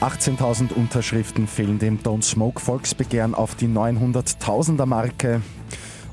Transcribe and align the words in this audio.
18.000 0.00 0.72
Unterschriften 0.72 1.46
fehlen 1.46 1.78
dem 1.78 1.98
Don't 1.98 2.22
Smoke 2.22 2.60
Volksbegehren 2.60 3.34
auf 3.34 3.54
die 3.54 3.68
900.000er 3.68 4.86
Marke. 4.86 5.42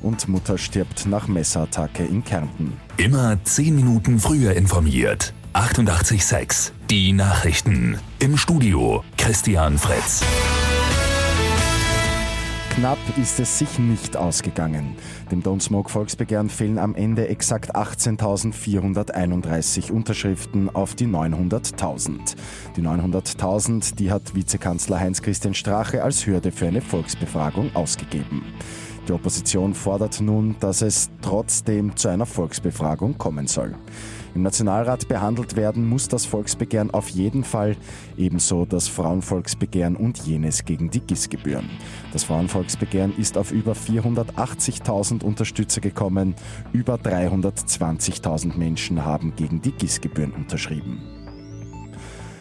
Und 0.02 0.28
Mutter 0.28 0.58
stirbt 0.58 1.06
nach 1.06 1.28
Messerattacke 1.28 2.04
in 2.04 2.24
Kärnten. 2.24 2.74
Immer 2.98 3.44
10 3.44 3.76
Minuten 3.76 4.20
früher 4.20 4.54
informiert. 4.54 5.34
88.6 5.54 6.72
Die 6.90 7.14
Nachrichten. 7.14 7.98
Im 8.20 8.38
Studio 8.38 9.04
Christian 9.18 9.78
Fretz. 9.78 10.22
Knapp 12.78 13.00
ist 13.20 13.40
es 13.40 13.58
sich 13.58 13.80
nicht 13.80 14.16
ausgegangen. 14.16 14.96
Dem 15.32 15.42
Don't 15.42 15.64
Smoke 15.64 15.90
Volksbegehren 15.90 16.48
fehlen 16.48 16.78
am 16.78 16.94
Ende 16.94 17.28
exakt 17.28 17.76
18.431 17.76 19.92
Unterschriften 19.92 20.70
auf 20.70 20.94
die 20.94 21.08
900.000. 21.08 22.36
Die 22.76 22.84
900.000, 22.84 23.96
die 23.96 24.12
hat 24.12 24.36
Vizekanzler 24.36 25.00
Heinz-Christian 25.00 25.56
Strache 25.56 26.04
als 26.04 26.28
Hürde 26.28 26.52
für 26.52 26.68
eine 26.68 26.82
Volksbefragung 26.82 27.76
ausgegeben. 27.76 28.44
Die 29.08 29.14
Opposition 29.14 29.74
fordert 29.74 30.20
nun, 30.20 30.58
dass 30.60 30.82
es 30.82 31.10
trotzdem 31.22 31.96
zu 31.96 32.10
einer 32.10 32.26
Volksbefragung 32.26 33.18
kommen 33.18 33.48
soll. 33.48 33.74
Im 34.36 34.44
Nationalrat 34.44 35.08
behandelt 35.08 35.56
werden 35.56 35.88
muss 35.88 36.10
das 36.10 36.26
Volksbegehren 36.26 36.92
auf 36.92 37.10
jeden 37.10 37.44
Fall, 37.44 37.78
ebenso 38.18 38.66
das 38.66 38.88
Frauenvolksbegehren 38.88 39.96
und 39.96 40.20
jenes 40.20 40.66
gegen 40.66 40.90
die 40.90 41.00
GIS-Gebühren. 41.00 41.70
Das 42.12 42.26
Frauenvolksbegehren 42.26 43.18
ist 43.18 43.38
auf 43.38 43.52
über 43.52 43.74
480.000 43.74 45.24
Unterstützer 45.24 45.82
gekommen, 45.82 46.36
über 46.74 46.96
320.000 46.96 48.58
Menschen 48.58 49.06
haben 49.06 49.34
gegen 49.36 49.62
die 49.62 49.72
GIS-Gebühren 49.72 50.34
unterschrieben. 50.34 51.17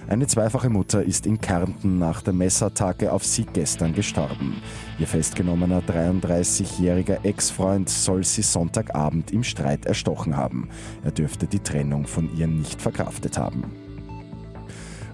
Eine 0.09 0.28
zweifache 0.28 0.70
Mutter 0.70 1.02
ist 1.02 1.26
in 1.26 1.40
Kärnten 1.40 1.99
nach 1.99 2.23
der 2.23 2.32
Messattacke 2.32 3.12
auf 3.12 3.24
sie 3.24 3.45
gestern 3.45 3.93
gestorben. 3.93 4.63
Ihr 5.01 5.09
festgenommener 5.09 5.82
33-jähriger 5.82 7.24
Ex-Freund 7.24 7.88
soll 7.88 8.23
sie 8.23 8.43
Sonntagabend 8.43 9.32
im 9.32 9.43
Streit 9.43 9.85
erstochen 9.85 10.37
haben. 10.37 10.68
Er 11.02 11.10
dürfte 11.10 11.48
die 11.48 11.59
Trennung 11.59 12.07
von 12.07 12.30
ihr 12.37 12.46
nicht 12.46 12.80
verkraftet 12.80 13.37
haben. 13.37 13.65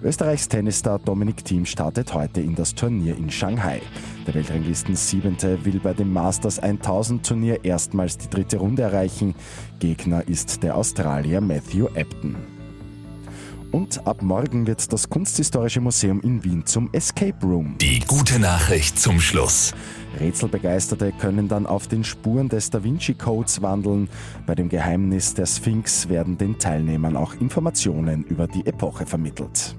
Österreichs 0.03 0.47
Tennisstar 0.47 0.99
Dominik 0.99 1.43
Thiem 1.43 1.65
startet 1.65 2.13
heute 2.13 2.41
in 2.41 2.53
das 2.53 2.75
Turnier 2.75 3.17
in 3.17 3.31
Shanghai. 3.31 3.81
Der 4.27 4.35
Weltranglisten 4.35 4.95
Siebente 4.95 5.65
will 5.65 5.79
bei 5.79 5.93
dem 5.93 6.13
Masters 6.13 6.59
1000 6.59 7.25
Turnier 7.25 7.65
erstmals 7.65 8.19
die 8.19 8.29
dritte 8.29 8.57
Runde 8.57 8.83
erreichen. 8.83 9.33
Gegner 9.79 10.27
ist 10.27 10.61
der 10.61 10.77
Australier 10.77 11.41
Matthew 11.41 11.87
Epton. 11.95 12.52
Und 13.73 14.05
ab 14.05 14.21
morgen 14.21 14.67
wird 14.67 14.93
das 14.93 15.09
Kunsthistorische 15.09 15.81
Museum 15.81 16.21
in 16.21 16.43
Wien 16.43 16.63
zum 16.63 16.89
Escape 16.93 17.43
Room. 17.43 17.75
Die 17.81 18.01
gute 18.01 18.37
Nachricht 18.37 18.99
zum 18.99 19.19
Schluss. 19.19 19.73
Rätselbegeisterte 20.19 21.11
können 21.11 21.47
dann 21.47 21.65
auf 21.65 21.87
den 21.87 22.03
Spuren 22.03 22.49
des 22.49 22.69
Da 22.69 22.83
Vinci 22.83 23.15
Codes 23.15 23.63
wandeln. 23.63 24.09
Bei 24.45 24.53
dem 24.53 24.69
Geheimnis 24.69 25.33
der 25.33 25.47
Sphinx 25.47 26.07
werden 26.07 26.37
den 26.37 26.59
Teilnehmern 26.59 27.17
auch 27.17 27.33
Informationen 27.33 28.23
über 28.25 28.45
die 28.45 28.63
Epoche 28.63 29.07
vermittelt. 29.07 29.75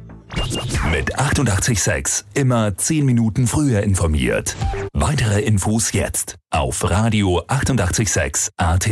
Mit 0.90 1.16
886 1.16 2.26
immer 2.34 2.76
10 2.76 3.06
Minuten 3.06 3.46
früher 3.46 3.84
informiert. 3.84 4.56
Weitere 4.92 5.40
Infos 5.42 5.92
jetzt 5.92 6.34
auf 6.50 6.90
Radio 6.90 7.44
886 7.46 8.50
AT. 8.56 8.90